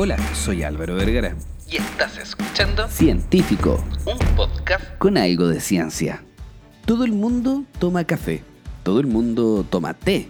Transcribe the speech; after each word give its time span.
Hola, 0.00 0.16
soy 0.32 0.62
Álvaro 0.62 0.94
Vergara. 0.94 1.34
Y 1.68 1.78
estás 1.78 2.18
escuchando 2.18 2.86
Científico, 2.86 3.82
un 4.06 4.16
podcast 4.36 4.96
con 4.98 5.18
algo 5.18 5.48
de 5.48 5.60
ciencia. 5.60 6.22
Todo 6.86 7.04
el 7.04 7.10
mundo 7.10 7.64
toma 7.80 8.04
café, 8.04 8.44
todo 8.84 9.00
el 9.00 9.08
mundo 9.08 9.66
toma 9.68 9.94
té. 9.94 10.28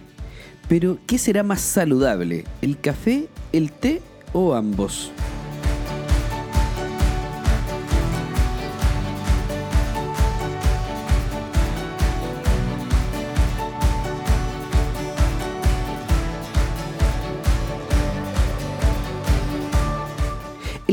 Pero, 0.67 0.97
¿qué 1.05 1.19
será 1.19 1.43
más 1.43 1.61
saludable? 1.61 2.45
¿El 2.63 2.79
café, 2.79 3.27
el 3.53 3.71
té 3.71 4.01
o 4.33 4.55
ambos? 4.55 5.11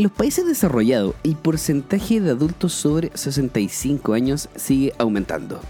Los 0.06 0.12
países 0.12 0.46
desarrollados, 0.46 1.16
el 1.24 1.34
porcentaje 1.34 2.20
de 2.20 2.30
adultos 2.30 2.73
sobre 2.73 3.10
65 3.12 4.12
años 4.12 4.48
sigue 4.55 4.92
aumentando, 4.98 5.60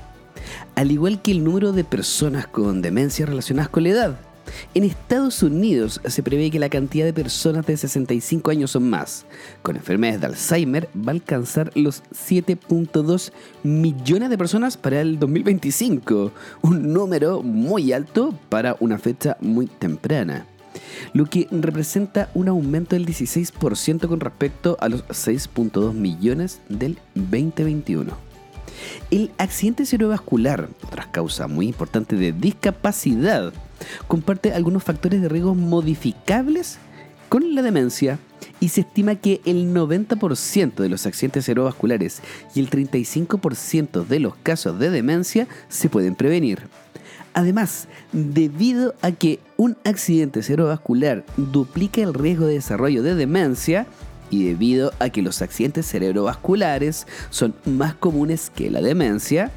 al 0.75 0.91
igual 0.91 1.23
que 1.23 1.31
el 1.31 1.43
número 1.43 1.73
de 1.73 1.85
personas 1.85 2.47
con 2.47 2.83
demencia 2.83 3.25
relacionadas 3.25 3.71
con 3.71 3.85
la 3.85 3.89
edad. 3.89 4.21
En 4.75 4.85
Estados 4.85 5.43
Unidos 5.43 6.03
se 6.05 6.23
prevé 6.23 6.51
que 6.51 6.59
la 6.59 6.69
cantidad 6.69 7.07
de 7.07 7.15
personas 7.15 7.65
de 7.65 7.79
65 7.79 8.51
años 8.51 8.77
o 8.77 8.81
más 8.81 9.25
con 9.63 9.75
enfermedades 9.75 10.21
de 10.21 10.27
Alzheimer 10.27 10.91
va 10.95 11.13
a 11.13 11.15
alcanzar 11.15 11.71
los 11.75 12.03
7.2 12.13 13.33
millones 13.63 14.29
de 14.29 14.37
personas 14.37 14.77
para 14.77 15.01
el 15.01 15.19
2025, 15.19 16.31
un 16.61 16.93
número 16.93 17.43
muy 17.43 17.95
alto 17.95 18.39
para 18.51 18.77
una 18.81 18.99
fecha 18.99 19.39
muy 19.41 19.67
temprana 19.67 20.47
lo 21.13 21.27
que 21.27 21.49
representa 21.51 22.31
un 22.35 22.49
aumento 22.49 22.97
del 22.97 23.07
16% 23.07 24.09
con 24.09 24.21
respecto 24.21 24.77
a 24.81 24.89
los 24.89 25.05
6.2 25.09 25.93
millones 25.93 26.61
del 26.69 26.99
2021. 27.15 28.13
El 29.11 29.31
accidente 29.39 29.87
cerebrovascular, 29.87 30.69
otra 30.85 31.11
causa 31.11 31.47
muy 31.47 31.69
importante 31.69 32.17
de 32.17 32.33
discapacidad, 32.33 33.53
comparte 34.09 34.53
algunos 34.53 34.85
factores 34.85 35.23
de 35.23 35.29
riesgo 35.29 35.55
modificables 35.55 36.79
con 37.29 37.55
la 37.55 37.63
demencia 37.63 38.19
y 38.61 38.69
se 38.69 38.83
estima 38.83 39.17
que 39.17 39.41
el 39.45 39.75
90% 39.75 40.75
de 40.75 40.89
los 40.89 41.07
accidentes 41.07 41.45
cerebrovasculares 41.45 42.23
y 42.55 42.61
el 42.61 42.71
35% 42.71 44.07
de 44.07 44.21
los 44.21 44.35
casos 44.37 44.79
de 44.79 44.91
demencia 44.91 45.47
se 45.69 45.89
pueden 45.89 46.15
prevenir. 46.15 46.69
Además, 47.37 47.87
debido 48.13 48.95
a 49.03 49.13
que 49.13 49.41
un 49.59 49.77
accidente 49.85 50.43
cerebrovascular 50.43 51.23
duplica 51.37 52.01
el 52.01 52.15
riesgo 52.15 52.47
de 52.47 52.55
desarrollo 52.55 53.03
de 53.03 53.15
demencia, 53.15 53.87
y 54.31 54.47
debido 54.47 54.91
a 55.01 55.11
que 55.11 55.21
los 55.21 55.43
accidentes 55.43 55.87
cerebrovasculares 55.87 57.07
son 57.29 57.55
más 57.67 57.95
comunes 57.95 58.51
que 58.51 58.71
la 58.71 58.81
demencia, 58.81 59.53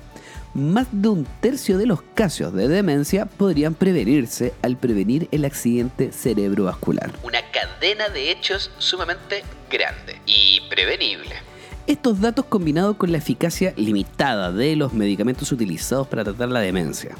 más 0.54 0.88
de 0.92 1.08
un 1.08 1.28
tercio 1.40 1.78
de 1.78 1.86
los 1.86 2.02
casos 2.02 2.54
de 2.54 2.68
demencia 2.68 3.26
podrían 3.26 3.76
prevenirse 3.76 4.54
al 4.62 4.76
prevenir 4.76 5.30
el 5.32 5.46
accidente 5.46 6.12
cerebrovascular. 6.12 7.14
Una 7.24 7.40
cadena 7.52 8.10
de 8.10 8.30
hechos 8.30 8.72
sumamente 8.78 9.46
grande 9.72 10.20
y 10.26 10.60
prevenible. 10.70 11.49
Estos 11.90 12.22
datos 12.22 12.46
combinados 12.46 12.98
con 12.98 13.12
la 13.12 13.18
eficacia 13.18 13.74
limitada 13.76 14.52
de 14.52 14.76
los 14.76 14.94
medicamentos 14.94 15.52
utilizados 15.52 16.08
para 16.08 16.24
tratar 16.24 16.50
la 16.50 16.60
demencia 16.60 17.16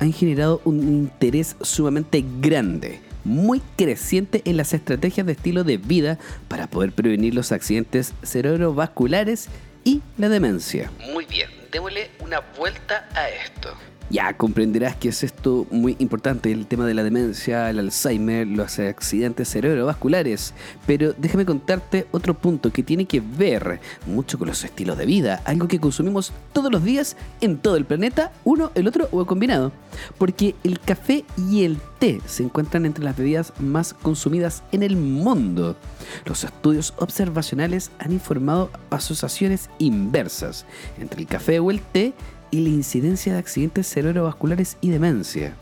han 0.00 0.12
generado 0.12 0.60
un 0.64 0.80
interés 0.82 1.54
sumamente 1.60 2.24
grande, 2.40 3.00
muy 3.22 3.62
creciente 3.76 4.42
en 4.44 4.56
las 4.56 4.74
estrategias 4.74 5.24
de 5.24 5.34
estilo 5.34 5.62
de 5.62 5.76
vida 5.76 6.18
para 6.48 6.66
poder 6.66 6.90
prevenir 6.90 7.32
los 7.32 7.52
accidentes 7.52 8.12
cerebrovasculares 8.24 9.50
y 9.84 10.02
la 10.16 10.28
demencia. 10.28 10.90
Muy 11.12 11.24
bien, 11.26 11.48
démosle 11.70 12.10
una 12.18 12.40
vuelta 12.58 13.08
a 13.14 13.28
esto. 13.28 13.68
Ya 14.10 14.34
comprenderás 14.38 14.96
que 14.96 15.10
es 15.10 15.22
esto 15.22 15.66
muy 15.70 15.94
importante, 15.98 16.50
el 16.50 16.66
tema 16.66 16.86
de 16.86 16.94
la 16.94 17.02
demencia, 17.02 17.68
el 17.68 17.78
Alzheimer, 17.78 18.46
los 18.46 18.78
accidentes 18.78 19.50
cerebrovasculares. 19.50 20.54
Pero 20.86 21.12
déjame 21.12 21.44
contarte 21.44 22.06
otro 22.10 22.32
punto 22.32 22.72
que 22.72 22.82
tiene 22.82 23.04
que 23.04 23.20
ver 23.20 23.80
mucho 24.06 24.38
con 24.38 24.48
los 24.48 24.64
estilos 24.64 24.96
de 24.96 25.04
vida, 25.04 25.42
algo 25.44 25.68
que 25.68 25.78
consumimos 25.78 26.32
todos 26.54 26.72
los 26.72 26.82
días 26.84 27.16
en 27.42 27.58
todo 27.58 27.76
el 27.76 27.84
planeta, 27.84 28.32
uno, 28.44 28.72
el 28.74 28.88
otro 28.88 29.08
o 29.12 29.26
combinado. 29.26 29.72
Porque 30.16 30.54
el 30.64 30.80
café 30.80 31.26
y 31.36 31.64
el 31.64 31.78
té 31.98 32.22
se 32.24 32.44
encuentran 32.44 32.86
entre 32.86 33.04
las 33.04 33.16
bebidas 33.16 33.52
más 33.60 33.92
consumidas 33.92 34.62
en 34.72 34.82
el 34.82 34.96
mundo. 34.96 35.76
Los 36.24 36.44
estudios 36.44 36.94
observacionales 36.96 37.90
han 37.98 38.12
informado 38.12 38.70
asociaciones 38.88 39.68
inversas 39.78 40.64
entre 40.98 41.20
el 41.20 41.26
café 41.26 41.58
o 41.58 41.70
el 41.70 41.82
té 41.82 42.14
y 42.50 42.60
la 42.60 42.68
incidencia 42.68 43.32
de 43.32 43.38
accidentes 43.38 43.86
cerebrovasculares 43.88 44.76
y 44.80 44.90
demencia. 44.90 45.54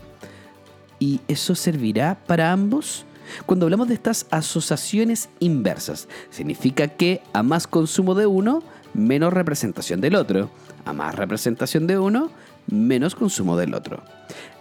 ¿Y 0.99 1.21
eso 1.27 1.55
servirá 1.55 2.17
para 2.25 2.51
ambos? 2.51 3.05
Cuando 3.45 3.65
hablamos 3.65 3.87
de 3.87 3.93
estas 3.93 4.25
asociaciones 4.31 5.29
inversas, 5.39 6.07
significa 6.29 6.87
que 6.87 7.21
a 7.33 7.43
más 7.43 7.67
consumo 7.67 8.15
de 8.15 8.25
uno, 8.25 8.63
menos 8.93 9.33
representación 9.33 10.01
del 10.01 10.15
otro. 10.15 10.49
A 10.85 10.93
más 10.93 11.15
representación 11.15 11.85
de 11.85 11.99
uno, 11.99 12.31
menos 12.67 13.15
consumo 13.15 13.57
del 13.57 13.73
otro. 13.73 14.01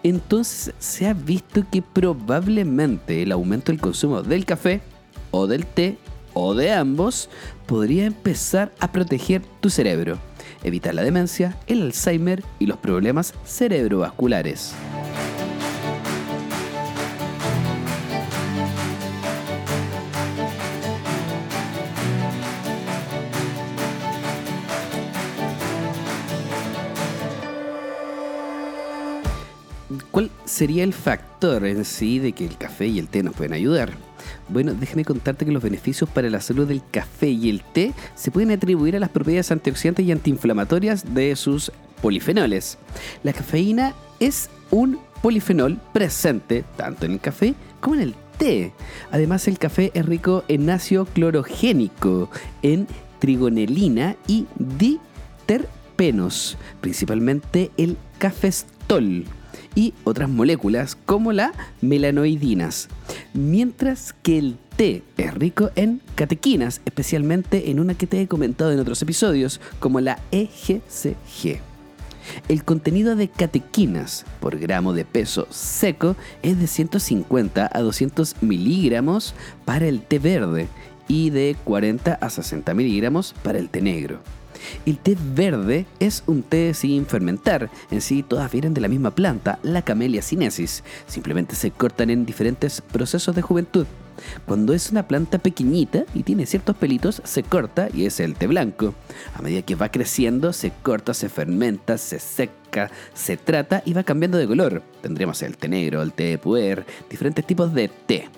Entonces 0.03 0.75
se 0.79 1.07
ha 1.07 1.15
visto 1.15 1.65
que 1.71 1.83
probablemente 1.83 3.23
el 3.23 3.33
aumento 3.33 3.73
del 3.73 3.81
consumo 3.81 4.23
del 4.23 4.45
café 4.45 4.81
o 5.31 5.47
del 5.47 5.67
té 5.67 5.99
o 6.35 6.55
de 6.55 6.73
ambos 6.73 7.29
podría 7.67 8.07
empezar 8.07 8.73
a 8.79 8.93
proteger 8.93 9.43
tu 9.61 9.71
cerebro 9.71 10.19
evitar 10.65 10.95
la 10.95 11.03
demencia, 11.03 11.57
el 11.67 11.83
Alzheimer 11.83 12.43
y 12.59 12.67
los 12.67 12.79
problemas 12.79 13.35
cerebrovasculares. 13.45 14.75
¿Cuál 30.11 30.31
sería 30.45 30.83
el 30.83 30.93
factor 30.93 31.65
en 31.65 31.85
sí 31.85 32.19
de 32.19 32.33
que 32.33 32.45
el 32.45 32.57
café 32.57 32.89
y 32.89 32.99
el 32.99 33.09
té 33.09 33.23
nos 33.23 33.37
pueden 33.37 33.53
ayudar? 33.53 33.93
Bueno, 34.49 34.75
déjame 34.75 35.05
contarte 35.05 35.45
que 35.45 35.53
los 35.53 35.63
beneficios 35.63 36.11
para 36.11 36.29
la 36.29 36.41
salud 36.41 36.67
del 36.67 36.83
café 36.91 37.29
y 37.29 37.49
el 37.49 37.63
té 37.63 37.93
se 38.17 38.33
pueden 38.33 38.51
atribuir 38.51 38.97
a 38.97 39.01
las 39.01 39.11
propiedades 39.11 39.53
antioxidantes 39.53 40.05
y 40.05 40.11
antiinflamatorias 40.11 41.15
de 41.15 41.37
sus 41.37 41.71
polifenoles. 42.03 42.79
La 43.23 43.33
cafeína 43.33 43.95
es 44.19 44.51
un 44.73 44.99
polifenol 45.23 45.79
presente 45.93 46.65
tanto 46.77 47.07
en 47.07 47.13
el 47.13 47.21
café 47.21 47.55
como 47.81 47.97
en 47.97 48.03
el 48.03 48.15
té. 48.39 48.73
Además, 49.13 49.47
el 49.47 49.59
café 49.59 49.93
es 49.95 50.05
rico 50.05 50.43
en 50.49 50.69
ácido 50.69 51.05
clorogénico, 51.05 52.29
en 52.63 52.89
trigonelina 53.21 54.17
y 54.27 54.47
diterpenos, 54.57 56.59
principalmente 56.81 57.71
el 57.77 57.97
cafestol 58.19 59.25
y 59.77 59.95
otras 60.03 60.29
moléculas 60.29 60.97
como 60.97 61.33
la 61.33 61.53
melanoidinas, 61.81 62.89
mientras 63.35 64.13
que 64.13 64.39
el 64.39 64.57
té 64.77 65.05
es 65.17 65.33
rico 65.35 65.71
en 65.77 66.01
catequinas, 66.17 66.81
especialmente 66.85 67.71
en 67.71 67.79
una 67.79 67.95
que 67.95 68.09
te 68.09 68.21
he 68.21 68.27
comentado 68.27 68.73
en 68.73 68.81
otros 68.81 69.01
episodios, 69.03 69.61
como 69.79 70.01
la 70.01 70.19
EGCG. 70.33 71.61
El 72.49 72.65
contenido 72.65 73.15
de 73.15 73.29
catequinas 73.29 74.25
por 74.41 74.59
gramo 74.59 74.93
de 74.93 75.05
peso 75.05 75.47
seco 75.51 76.17
es 76.43 76.59
de 76.59 76.67
150 76.67 77.71
a 77.73 77.81
200 77.81 78.43
miligramos 78.43 79.35
para 79.65 79.87
el 79.87 80.03
té 80.03 80.19
verde 80.19 80.69
y 81.07 81.31
de 81.31 81.55
40 81.63 82.15
a 82.15 82.31
60 82.31 82.75
miligramos 82.75 83.35
para 83.45 83.59
el 83.59 83.69
té 83.69 83.81
negro. 83.81 84.21
El 84.85 84.99
té 84.99 85.17
verde 85.35 85.87
es 86.01 86.23
un 86.27 86.43
té 86.43 86.75
sin 86.75 87.07
fermentar. 87.07 87.71
En 87.91 88.01
sí, 88.01 88.23
todas 88.23 88.51
vienen 88.51 88.75
de 88.75 88.81
la 88.81 88.89
misma 88.89 89.15
planta, 89.15 89.59
la 89.63 89.83
Camellia 89.83 90.23
sinensis. 90.23 90.83
Simplemente 91.07 91.55
se 91.55 91.71
cortan 91.71 92.11
en 92.11 92.27
diferentes 92.27 92.81
procesos 92.81 93.35
de 93.35 93.43
juventud. 93.43 93.87
Cuando 94.47 94.73
es 94.73 94.91
una 94.91 95.07
planta 95.07 95.39
pequeñita 95.39 96.05
y 96.15 96.23
tiene 96.23 96.47
ciertos 96.47 96.77
pelitos, 96.77 97.21
se 97.25 97.43
corta 97.43 97.89
y 97.93 98.07
es 98.07 98.21
el 98.21 98.35
té 98.35 98.47
blanco. 98.47 98.95
A 99.35 99.43
medida 99.43 99.63
que 99.63 99.75
va 99.75 99.91
creciendo, 99.91 100.53
se 100.53 100.73
corta, 100.83 101.15
se 101.15 101.29
fermenta, 101.29 101.99
se 101.99 102.19
seca, 102.19 102.91
se 103.15 103.37
trata 103.37 103.83
y 103.85 103.93
va 103.93 104.05
cambiando 104.05 104.39
de 104.39 104.47
color. 104.47 104.83
Tendremos 105.03 105.43
el 105.43 105.57
té 105.57 105.69
negro, 105.69 106.03
el 106.03 106.13
té 106.13 106.25
de 106.25 106.39
puer, 106.39 106.87
diferentes 107.11 107.47
tipos 107.47 107.73
de 107.75 107.89
té. 107.89 108.29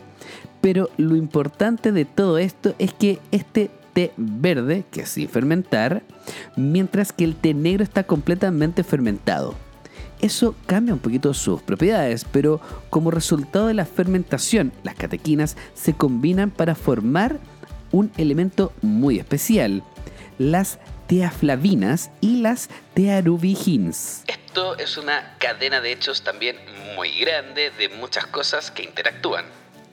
Pero 0.60 0.90
lo 0.96 1.14
importante 1.14 1.92
de 1.92 2.04
todo 2.04 2.38
esto 2.38 2.74
es 2.78 2.92
que 2.92 3.20
este 3.30 3.70
verde, 4.16 4.84
que 4.90 5.02
es 5.02 5.10
sin 5.10 5.28
fermentar, 5.28 6.02
mientras 6.56 7.12
que 7.12 7.24
el 7.24 7.34
té 7.36 7.54
negro 7.54 7.82
está 7.82 8.04
completamente 8.04 8.82
fermentado. 8.84 9.54
Eso 10.20 10.56
cambia 10.66 10.94
un 10.94 11.00
poquito 11.00 11.32
sus 11.32 11.62
propiedades, 11.62 12.24
pero 12.32 12.60
como 12.90 13.10
resultado 13.10 13.68
de 13.68 13.74
la 13.74 13.84
fermentación, 13.84 14.72
las 14.82 14.96
catequinas 14.96 15.56
se 15.74 15.94
combinan 15.94 16.50
para 16.50 16.74
formar 16.74 17.38
un 17.92 18.10
elemento 18.16 18.72
muy 18.82 19.18
especial, 19.18 19.84
las 20.38 20.78
teaflavinas 21.06 22.10
y 22.20 22.40
las 22.40 22.68
tearubigins. 22.94 24.24
Esto 24.26 24.76
es 24.76 24.98
una 24.98 25.36
cadena 25.38 25.80
de 25.80 25.92
hechos 25.92 26.22
también 26.22 26.56
muy 26.96 27.10
grande 27.20 27.70
de 27.78 27.88
muchas 27.88 28.26
cosas 28.26 28.70
que 28.70 28.82
interactúan. 28.82 29.44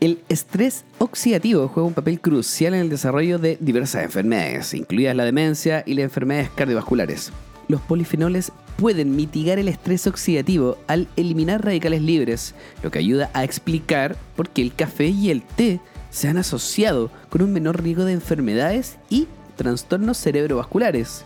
El 0.05 0.19
estrés 0.29 0.85
oxidativo 0.99 1.67
juega 1.67 1.87
un 1.87 1.95
papel 1.95 2.21
crucial 2.21 2.75
en 2.75 2.81
el 2.81 2.89
desarrollo 2.89 3.39
de 3.39 3.57
diversas 3.59 4.03
enfermedades, 4.03 4.75
incluidas 4.75 5.15
la 5.15 5.25
demencia 5.25 5.81
y 5.83 5.95
las 5.95 6.03
enfermedades 6.03 6.51
cardiovasculares. 6.51 7.31
Los 7.67 7.81
polifenoles 7.81 8.51
pueden 8.77 9.15
mitigar 9.15 9.57
el 9.57 9.67
estrés 9.67 10.05
oxidativo 10.05 10.77
al 10.85 11.07
eliminar 11.15 11.65
radicales 11.65 12.03
libres, 12.03 12.53
lo 12.83 12.91
que 12.91 12.99
ayuda 12.99 13.31
a 13.33 13.43
explicar 13.43 14.15
por 14.35 14.49
qué 14.49 14.61
el 14.61 14.75
café 14.75 15.07
y 15.07 15.31
el 15.31 15.41
té 15.41 15.79
se 16.11 16.27
han 16.27 16.37
asociado 16.37 17.09
con 17.29 17.41
un 17.41 17.51
menor 17.51 17.81
riesgo 17.81 18.05
de 18.05 18.13
enfermedades 18.13 18.97
y 19.09 19.27
trastornos 19.55 20.19
cerebrovasculares. 20.19 21.25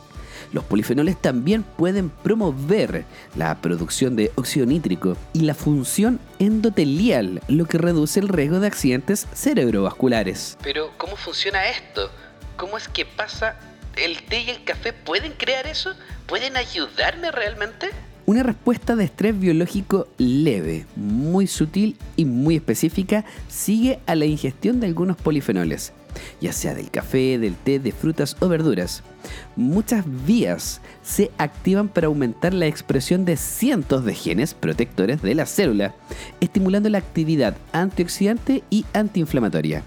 Los 0.51 0.63
polifenoles 0.63 1.19
también 1.21 1.63
pueden 1.63 2.09
promover 2.09 3.05
la 3.35 3.55
producción 3.61 4.15
de 4.15 4.31
óxido 4.35 4.65
nítrico 4.65 5.15
y 5.33 5.41
la 5.41 5.53
función 5.53 6.19
endotelial, 6.39 7.41
lo 7.47 7.65
que 7.65 7.77
reduce 7.77 8.19
el 8.19 8.29
riesgo 8.29 8.59
de 8.59 8.67
accidentes 8.67 9.27
cerebrovasculares. 9.33 10.57
Pero, 10.63 10.91
¿cómo 10.97 11.15
funciona 11.15 11.69
esto? 11.69 12.09
¿Cómo 12.57 12.77
es 12.77 12.87
que 12.87 13.05
pasa? 13.05 13.59
¿El 13.95 14.23
té 14.23 14.41
y 14.41 14.49
el 14.49 14.63
café 14.63 14.93
pueden 14.93 15.33
crear 15.33 15.67
eso? 15.67 15.91
¿Pueden 16.25 16.57
ayudarme 16.57 17.31
realmente? 17.31 17.89
Una 18.25 18.43
respuesta 18.43 18.95
de 18.95 19.05
estrés 19.05 19.39
biológico 19.39 20.07
leve, 20.17 20.85
muy 20.95 21.47
sutil 21.47 21.97
y 22.15 22.25
muy 22.25 22.55
específica 22.55 23.25
sigue 23.47 23.99
a 24.05 24.15
la 24.15 24.25
ingestión 24.25 24.79
de 24.79 24.87
algunos 24.87 25.17
polifenoles 25.17 25.93
ya 26.41 26.53
sea 26.53 26.73
del 26.73 26.91
café, 26.91 27.37
del 27.37 27.55
té, 27.55 27.79
de 27.79 27.91
frutas 27.91 28.35
o 28.39 28.47
verduras. 28.47 29.03
Muchas 29.55 30.05
vías 30.25 30.81
se 31.03 31.31
activan 31.37 31.89
para 31.89 32.07
aumentar 32.07 32.53
la 32.53 32.67
expresión 32.67 33.25
de 33.25 33.37
cientos 33.37 34.05
de 34.05 34.13
genes 34.13 34.53
protectores 34.53 35.21
de 35.21 35.35
la 35.35 35.45
célula, 35.45 35.95
estimulando 36.39 36.89
la 36.89 36.97
actividad 36.97 37.55
antioxidante 37.73 38.63
y 38.69 38.85
antiinflamatoria. 38.93 39.83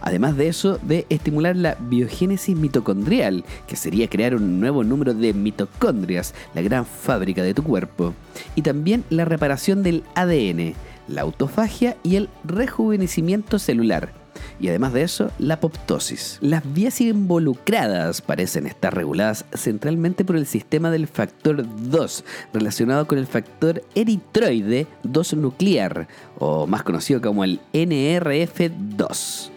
Además 0.00 0.36
de 0.36 0.48
eso, 0.48 0.78
de 0.82 1.06
estimular 1.08 1.56
la 1.56 1.76
biogénesis 1.78 2.56
mitocondrial, 2.56 3.44
que 3.66 3.76
sería 3.76 4.08
crear 4.08 4.34
un 4.34 4.60
nuevo 4.60 4.84
número 4.84 5.14
de 5.14 5.32
mitocondrias, 5.32 6.34
la 6.54 6.62
gran 6.62 6.86
fábrica 6.86 7.42
de 7.42 7.54
tu 7.54 7.62
cuerpo. 7.62 8.14
Y 8.54 8.62
también 8.62 9.04
la 9.10 9.24
reparación 9.24 9.82
del 9.82 10.04
ADN, 10.14 10.74
la 11.08 11.22
autofagia 11.22 11.96
y 12.02 12.16
el 12.16 12.28
rejuvenecimiento 12.44 13.58
celular 13.58 14.23
y 14.60 14.68
además 14.68 14.92
de 14.92 15.02
eso, 15.02 15.30
la 15.38 15.54
apoptosis. 15.54 16.38
Las 16.40 16.62
vías 16.72 17.00
involucradas 17.00 18.20
parecen 18.20 18.66
estar 18.66 18.94
reguladas 18.94 19.44
centralmente 19.54 20.24
por 20.24 20.36
el 20.36 20.46
sistema 20.46 20.90
del 20.90 21.06
factor 21.06 21.64
2, 21.88 22.24
relacionado 22.52 23.06
con 23.06 23.18
el 23.18 23.26
factor 23.26 23.82
eritroide 23.94 24.86
2 25.02 25.34
nuclear, 25.34 26.08
o 26.38 26.66
más 26.66 26.82
conocido 26.82 27.20
como 27.20 27.44
el 27.44 27.60
NRF2. 27.72 29.53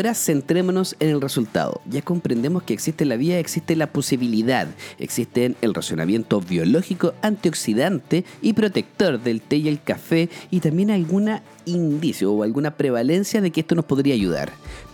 Ahora 0.00 0.14
centrémonos 0.14 0.96
en 0.98 1.10
el 1.10 1.20
resultado. 1.20 1.82
Ya 1.84 2.00
comprendemos 2.00 2.62
que 2.62 2.72
existe 2.72 3.04
la 3.04 3.16
vía, 3.16 3.38
existe 3.38 3.76
la 3.76 3.86
posibilidad, 3.86 4.66
existe 4.98 5.54
el 5.60 5.74
razonamiento 5.74 6.40
biológico 6.40 7.12
antioxidante 7.20 8.24
y 8.40 8.54
protector 8.54 9.20
del 9.20 9.42
té 9.42 9.56
y 9.56 9.68
el 9.68 9.82
café 9.82 10.30
y 10.50 10.60
también 10.60 10.90
alguna 10.90 11.42
indicio 11.66 12.32
o 12.32 12.44
alguna 12.44 12.78
prevalencia 12.78 13.42
de 13.42 13.50
que 13.50 13.60
esto 13.60 13.74
nos 13.74 13.84
podría 13.84 14.14
ayudar. 14.14 14.50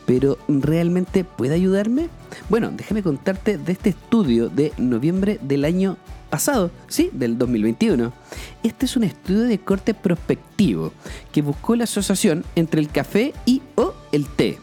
Pero 0.07 0.39
¿realmente 0.49 1.23
puede 1.23 1.55
ayudarme? 1.55 2.09
Bueno, 2.49 2.73
déjame 2.77 3.05
contarte 3.05 3.59
de 3.59 3.71
este 3.71 3.91
estudio 3.91 4.49
de 4.49 4.73
noviembre 4.77 5.39
del 5.41 5.67
año 5.67 5.99
pasado, 6.31 6.73
sí, 6.89 7.11
del 7.13 7.39
2021. 7.39 8.13
Este 8.65 8.87
es 8.87 8.97
un 8.97 9.05
estudio 9.05 9.43
de 9.43 9.61
corte 9.61 9.95
prospectivo 9.95 10.93
que 11.31 11.43
buscó 11.43 11.77
la 11.77 11.85
asociación 11.85 12.45
entre 12.57 12.81
el 12.81 12.89
café 12.89 13.35
y 13.45 13.63
o 13.77 13.95
el 14.11 14.27
té 14.27 14.59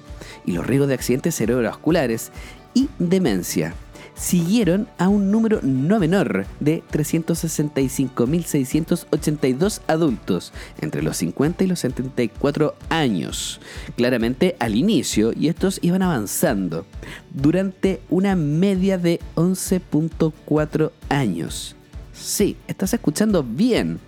y 0.45 0.53
los 0.53 0.65
riesgos 0.65 0.89
de 0.89 0.95
accidentes 0.95 1.35
cerebrovasculares 1.35 2.31
y 2.73 2.89
demencia 2.99 3.73
siguieron 4.15 4.87
a 4.97 5.09
un 5.09 5.29
número 5.31 5.59
no 5.63 5.99
menor 5.99 6.45
de 6.59 6.83
365.682 6.91 9.81
adultos 9.87 10.51
entre 10.81 11.01
los 11.01 11.15
50 11.17 11.63
y 11.63 11.67
los 11.67 11.79
74 11.79 12.75
años. 12.89 13.61
Claramente 13.95 14.57
al 14.59 14.75
inicio, 14.75 15.31
y 15.33 15.47
estos 15.47 15.79
iban 15.81 16.03
avanzando 16.03 16.85
durante 17.31 18.01
una 18.09 18.35
media 18.35 18.97
de 18.97 19.21
11.4 19.35 20.91
años. 21.09 21.77
Sí, 22.13 22.57
estás 22.67 22.93
escuchando 22.93 23.43
bien. 23.43 23.99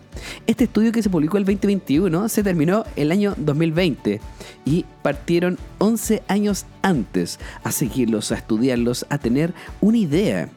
Este 0.47 0.65
estudio 0.65 0.91
que 0.91 1.03
se 1.03 1.09
publicó 1.09 1.37
el 1.37 1.45
2021 1.45 2.29
se 2.29 2.43
terminó 2.43 2.83
el 2.95 3.11
año 3.11 3.33
2020 3.37 4.21
y 4.65 4.85
partieron 5.01 5.57
11 5.79 6.23
años 6.27 6.65
antes 6.81 7.39
a 7.63 7.71
seguirlos, 7.71 8.31
a 8.31 8.35
estudiarlos, 8.35 9.05
a 9.09 9.17
tener 9.17 9.53
una 9.81 9.97
idea. 9.97 10.49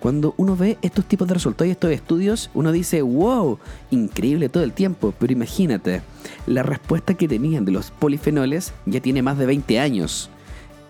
Cuando 0.00 0.34
uno 0.36 0.54
ve 0.54 0.76
estos 0.82 1.06
tipos 1.06 1.26
de 1.28 1.34
resultados 1.34 1.68
y 1.68 1.70
estos 1.70 1.90
estudios, 1.90 2.50
uno 2.52 2.72
dice, 2.72 3.00
wow, 3.00 3.58
increíble 3.90 4.50
todo 4.50 4.62
el 4.62 4.74
tiempo, 4.74 5.14
pero 5.18 5.32
imagínate, 5.32 6.02
la 6.46 6.62
respuesta 6.62 7.14
que 7.14 7.26
tenían 7.26 7.64
de 7.64 7.72
los 7.72 7.90
polifenoles 7.90 8.74
ya 8.84 9.00
tiene 9.00 9.22
más 9.22 9.38
de 9.38 9.46
20 9.46 9.80
años 9.80 10.28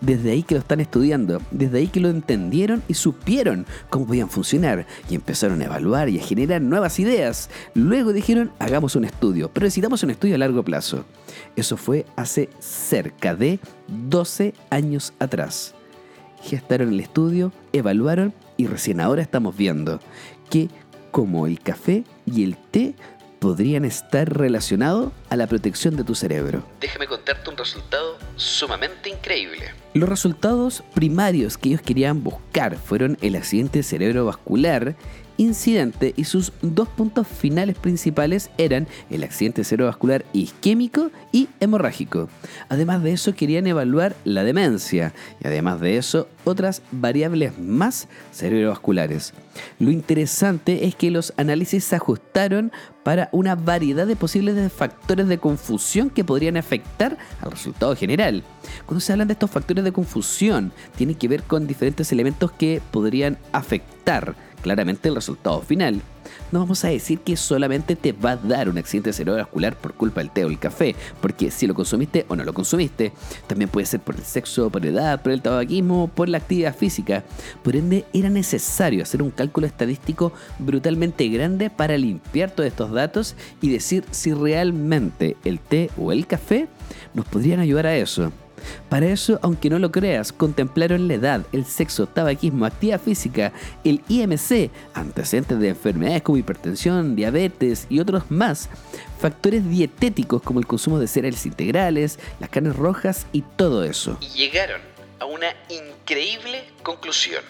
desde 0.04 0.32
ahí 0.32 0.42
que 0.42 0.54
lo 0.54 0.60
están 0.60 0.80
estudiando, 0.80 1.40
desde 1.50 1.78
ahí 1.78 1.88
que 1.88 2.00
lo 2.00 2.08
entendieron 2.08 2.82
y 2.88 2.94
supieron 2.94 3.66
cómo 3.90 4.06
podían 4.06 4.28
funcionar 4.28 4.86
y 5.08 5.14
empezaron 5.14 5.60
a 5.60 5.64
evaluar 5.64 6.08
y 6.08 6.18
a 6.18 6.22
generar 6.22 6.60
nuevas 6.60 6.98
ideas. 6.98 7.50
Luego 7.74 8.12
dijeron, 8.12 8.52
hagamos 8.58 8.96
un 8.96 9.04
estudio, 9.04 9.50
pero 9.52 9.64
necesitamos 9.64 10.02
un 10.02 10.10
estudio 10.10 10.34
a 10.34 10.38
largo 10.38 10.62
plazo. 10.62 11.04
Eso 11.56 11.76
fue 11.76 12.04
hace 12.16 12.50
cerca 12.58 13.34
de 13.34 13.60
12 13.88 14.54
años 14.70 15.12
atrás. 15.18 15.74
Gestaron 16.42 16.90
el 16.90 17.00
estudio, 17.00 17.52
evaluaron 17.72 18.34
y 18.56 18.66
recién 18.66 19.00
ahora 19.00 19.22
estamos 19.22 19.56
viendo 19.56 20.00
que 20.50 20.68
como 21.10 21.46
el 21.46 21.60
café 21.60 22.04
y 22.26 22.42
el 22.42 22.56
té 22.56 22.94
podrían 23.44 23.84
estar 23.84 24.38
relacionados 24.38 25.12
a 25.28 25.36
la 25.36 25.46
protección 25.46 25.96
de 25.96 26.04
tu 26.04 26.14
cerebro. 26.14 26.64
Déjame 26.80 27.06
contarte 27.06 27.50
un 27.50 27.58
resultado 27.58 28.16
sumamente 28.36 29.10
increíble. 29.10 29.66
Los 29.92 30.08
resultados 30.08 30.82
primarios 30.94 31.58
que 31.58 31.68
ellos 31.68 31.82
querían 31.82 32.24
buscar 32.24 32.78
fueron 32.78 33.18
el 33.20 33.36
accidente 33.36 33.82
cerebrovascular 33.82 34.96
incidente 35.36 36.14
y 36.16 36.24
sus 36.24 36.52
dos 36.62 36.88
puntos 36.88 37.26
finales 37.26 37.76
principales 37.76 38.50
eran 38.58 38.86
el 39.10 39.24
accidente 39.24 39.64
cerebrovascular 39.64 40.24
isquémico 40.32 41.10
y 41.32 41.48
hemorrágico. 41.60 42.28
Además 42.68 43.02
de 43.02 43.12
eso 43.12 43.34
querían 43.34 43.66
evaluar 43.66 44.16
la 44.24 44.44
demencia 44.44 45.12
y 45.42 45.46
además 45.46 45.80
de 45.80 45.96
eso 45.96 46.28
otras 46.44 46.82
variables 46.92 47.58
más 47.58 48.08
cerebrovasculares. 48.32 49.32
Lo 49.78 49.90
interesante 49.90 50.86
es 50.86 50.94
que 50.94 51.10
los 51.10 51.32
análisis 51.36 51.84
se 51.84 51.96
ajustaron 51.96 52.72
para 53.02 53.28
una 53.32 53.54
variedad 53.54 54.06
de 54.06 54.16
posibles 54.16 54.72
factores 54.72 55.28
de 55.28 55.38
confusión 55.38 56.10
que 56.10 56.24
podrían 56.24 56.56
afectar 56.56 57.16
al 57.40 57.50
resultado 57.50 57.94
general. 57.94 58.42
Cuando 58.86 59.00
se 59.00 59.12
hablan 59.12 59.28
de 59.28 59.34
estos 59.34 59.50
factores 59.50 59.84
de 59.84 59.92
confusión, 59.92 60.72
tiene 60.96 61.14
que 61.14 61.28
ver 61.28 61.42
con 61.42 61.66
diferentes 61.66 62.10
elementos 62.12 62.50
que 62.52 62.80
podrían 62.90 63.38
afectar 63.52 64.34
claramente 64.64 65.10
el 65.10 65.14
resultado 65.14 65.60
final. 65.60 66.00
No 66.50 66.60
vamos 66.60 66.82
a 66.86 66.88
decir 66.88 67.18
que 67.18 67.36
solamente 67.36 67.96
te 67.96 68.12
va 68.12 68.30
a 68.30 68.36
dar 68.36 68.70
un 68.70 68.78
accidente 68.78 69.12
cerebrovascular 69.12 69.76
por 69.76 69.92
culpa 69.92 70.22
del 70.22 70.30
té 70.30 70.42
o 70.46 70.48
el 70.48 70.58
café, 70.58 70.96
porque 71.20 71.50
si 71.50 71.66
lo 71.66 71.74
consumiste 71.74 72.24
o 72.28 72.34
no 72.34 72.44
lo 72.44 72.54
consumiste, 72.54 73.12
también 73.46 73.68
puede 73.68 73.84
ser 73.84 74.00
por 74.00 74.14
el 74.14 74.22
sexo, 74.22 74.70
por 74.70 74.82
la 74.82 74.90
edad, 74.90 75.22
por 75.22 75.32
el 75.32 75.42
tabaquismo, 75.42 76.08
por 76.08 76.30
la 76.30 76.38
actividad 76.38 76.74
física. 76.74 77.24
Por 77.62 77.76
ende, 77.76 78.06
era 78.14 78.30
necesario 78.30 79.02
hacer 79.02 79.20
un 79.20 79.30
cálculo 79.30 79.66
estadístico 79.66 80.32
brutalmente 80.58 81.28
grande 81.28 81.68
para 81.68 81.98
limpiar 81.98 82.50
todos 82.50 82.68
estos 82.68 82.90
datos 82.90 83.36
y 83.60 83.68
decir 83.70 84.04
si 84.12 84.32
realmente 84.32 85.36
el 85.44 85.60
té 85.60 85.90
o 85.98 86.10
el 86.10 86.26
café 86.26 86.68
nos 87.12 87.26
podrían 87.26 87.60
ayudar 87.60 87.86
a 87.86 87.96
eso. 87.96 88.32
Para 88.88 89.06
eso, 89.06 89.38
aunque 89.42 89.68
no 89.70 89.78
lo 89.78 89.90
creas, 89.90 90.32
contemplaron 90.32 91.08
la 91.08 91.14
edad, 91.14 91.46
el 91.52 91.64
sexo, 91.64 92.06
tabaquismo, 92.06 92.66
actividad 92.66 93.00
física, 93.00 93.52
el 93.82 94.02
IMC, 94.08 94.70
antecedentes 94.94 95.58
de 95.58 95.70
enfermedades 95.70 96.22
como 96.22 96.38
hipertensión, 96.38 97.16
diabetes 97.16 97.86
y 97.88 97.98
otros 98.00 98.30
más, 98.30 98.68
factores 99.18 99.66
dietéticos 99.68 100.42
como 100.42 100.60
el 100.60 100.66
consumo 100.66 100.98
de 100.98 101.08
cereales 101.08 101.46
integrales, 101.46 102.18
las 102.40 102.50
carnes 102.50 102.76
rojas 102.76 103.26
y 103.32 103.40
todo 103.42 103.84
eso. 103.84 104.18
Y 104.20 104.26
llegaron 104.38 104.82
a 105.18 105.24
una 105.24 105.46
increíble 105.68 106.64
conclusión. 106.82 107.42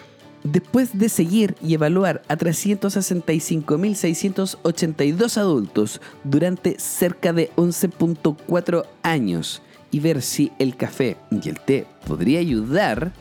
Después 0.43 0.97
de 0.97 1.09
seguir 1.09 1.57
y 1.59 1.73
evaluar 1.73 2.21
a 2.27 2.37
365.682 2.37 5.37
adultos 5.37 5.99
durante 6.23 6.79
cerca 6.79 7.33
de 7.33 7.51
11.4 7.55 8.85
años 9.01 9.63
y 9.95 10.01
ver 10.01 10.21
si 10.21 10.51
el 10.59 10.75
café 10.75 11.15
y 11.31 11.47
el 11.47 11.57
té 11.57 11.87
podría 12.05 12.39
ayudar, 12.39 13.13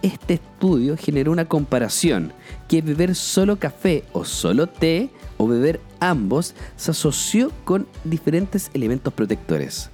este 0.00 0.34
estudio 0.34 0.96
generó 0.96 1.30
una 1.30 1.44
comparación 1.44 2.32
que 2.68 2.80
beber 2.80 3.14
solo 3.14 3.58
café 3.58 4.04
o 4.14 4.24
solo 4.24 4.66
té 4.66 5.10
o 5.36 5.46
beber 5.46 5.78
ambos 6.00 6.54
se 6.76 6.92
asoció 6.92 7.52
con 7.64 7.86
diferentes 8.04 8.70
elementos 8.72 9.12
protectores 9.12 9.90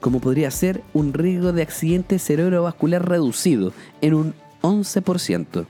como 0.00 0.20
podría 0.20 0.50
ser 0.50 0.82
un 0.92 1.14
riesgo 1.14 1.54
de 1.54 1.62
accidente 1.62 2.18
cerebrovascular 2.18 3.08
reducido 3.08 3.72
en 4.02 4.12
un 4.12 4.34
11%, 4.60 5.64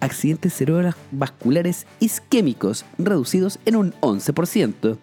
accidentes 0.00 0.54
cerebrovasculares 0.54 1.86
isquémicos 2.00 2.84
reducidos 2.98 3.58
en 3.64 3.76
un 3.76 3.92
11%, 4.00 4.98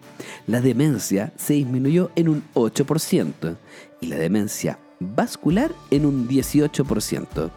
la 0.46 0.60
demencia 0.60 1.32
se 1.36 1.54
disminuyó 1.54 2.10
en 2.16 2.28
un 2.28 2.44
8% 2.54 3.56
y 4.00 4.06
la 4.06 4.16
demencia 4.16 4.78
vascular 5.00 5.72
en 5.90 6.06
un 6.06 6.28
18%. 6.28 7.50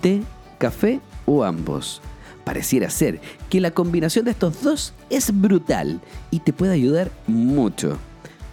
Té, 0.00 0.22
café 0.58 1.00
o 1.24 1.44
ambos. 1.44 2.00
Pareciera 2.44 2.90
ser 2.90 3.20
que 3.50 3.60
la 3.60 3.72
combinación 3.72 4.24
de 4.24 4.30
estos 4.30 4.62
dos 4.62 4.92
es 5.10 5.38
brutal 5.38 6.00
y 6.30 6.40
te 6.40 6.52
puede 6.52 6.74
ayudar 6.74 7.10
mucho 7.26 7.98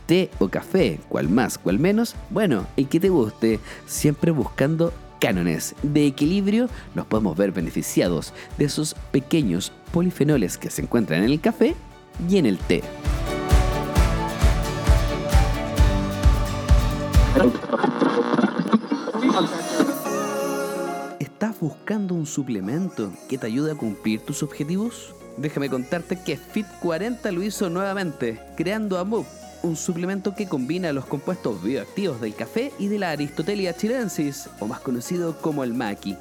té 0.06 0.30
o 0.40 0.50
café, 0.50 1.00
cual 1.10 1.30
más, 1.30 1.58
cual 1.58 1.80
menos, 1.80 2.16
bueno, 2.30 2.68
el 2.78 2.88
que 2.88 3.00
te 3.00 3.10
guste, 3.10 3.60
siempre 3.86 4.32
buscando 4.32 4.94
cánones 5.24 5.74
de 5.84 6.06
equilibrio, 6.06 6.68
nos 6.96 7.06
podemos 7.06 7.38
ver 7.38 7.54
beneficiados 7.54 8.34
de 8.58 8.66
esos 8.66 8.94
pequeños 9.14 9.72
polifenoles 9.94 10.58
que 10.58 10.70
se 10.70 10.82
encuentran 10.82 11.24
en 11.24 11.32
el 11.32 11.40
café 11.40 11.76
y 12.28 12.40
en 12.40 12.46
el 12.46 12.58
té. 12.58 12.84
¿Estás 21.20 21.58
buscando 21.58 22.16
un 22.16 22.26
suplemento 22.26 23.14
que 23.30 23.38
te 23.38 23.48
ayude 23.48 23.72
a 23.72 23.76
cumplir 23.76 24.20
tus 24.20 24.44
objetivos? 24.44 25.16
Déjame 25.38 25.70
contarte 25.70 26.22
que 26.22 26.36
Fit 26.36 26.68
40 26.82 27.32
lo 27.32 27.44
hizo 27.44 27.70
nuevamente, 27.70 28.42
creando 28.58 28.98
a 28.98 29.06
un 29.64 29.76
suplemento 29.76 30.36
que 30.36 30.48
combina 30.48 30.94
los 30.94 31.06
compuestos 31.06 31.64
bioactivos 31.64 32.22
del 32.22 32.36
café 32.36 32.72
y 32.78 32.90
de 32.90 33.00
la 33.00 33.12
Aristotelia 33.12 33.76
chilensis, 33.76 34.50
o 34.60 34.68
más 34.68 34.82
conocido 34.82 35.38
como 35.42 35.64
el 35.64 35.74
maqui. 35.74 36.16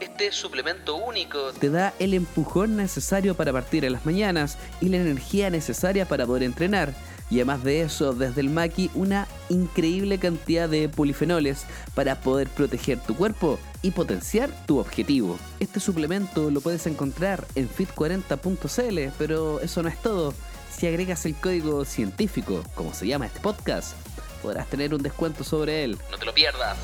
Este 0.00 0.30
suplemento 0.30 0.96
único 0.96 1.52
te 1.52 1.68
da 1.68 1.92
el 1.98 2.14
empujón 2.14 2.76
necesario 2.76 3.34
para 3.34 3.52
partir 3.52 3.84
en 3.84 3.92
las 3.92 4.06
mañanas 4.06 4.56
y 4.80 4.88
la 4.88 4.98
energía 4.98 5.50
necesaria 5.50 6.06
para 6.06 6.26
poder 6.26 6.42
entrenar. 6.42 6.94
Y 7.28 7.36
además 7.36 7.64
de 7.64 7.80
eso, 7.80 8.12
desde 8.12 8.40
el 8.40 8.50
maqui, 8.50 8.88
una 8.94 9.26
increíble 9.48 10.18
cantidad 10.18 10.68
de 10.68 10.88
polifenoles 10.88 11.64
para 11.94 12.20
poder 12.20 12.48
proteger 12.48 13.00
tu 13.00 13.16
cuerpo 13.16 13.58
y 13.82 13.90
potenciar 13.90 14.50
tu 14.66 14.78
objetivo. 14.78 15.36
Este 15.58 15.80
suplemento 15.80 16.50
lo 16.50 16.60
puedes 16.60 16.86
encontrar 16.86 17.44
en 17.56 17.68
fit40.cl, 17.68 19.12
pero 19.18 19.60
eso 19.60 19.82
no 19.82 19.88
es 19.88 20.00
todo 20.00 20.34
si 20.76 20.86
agregas 20.86 21.24
el 21.24 21.34
código 21.34 21.84
científico, 21.86 22.62
como 22.74 22.92
se 22.92 23.06
llama 23.06 23.26
este 23.26 23.40
podcast, 23.40 23.96
podrás 24.42 24.66
tener 24.68 24.92
un 24.92 25.02
descuento 25.02 25.42
sobre 25.42 25.84
él. 25.84 25.98
No 26.10 26.18
te 26.18 26.26
lo 26.26 26.34
pierdas. 26.34 26.76